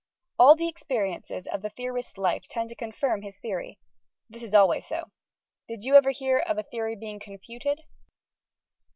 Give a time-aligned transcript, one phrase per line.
[0.39, 3.77] All the experiences of the theorist's life tend to confirm his Theory.
[4.31, 5.11] This is always so.
[5.67, 7.81] Did you ever hear of a Theory being confuted?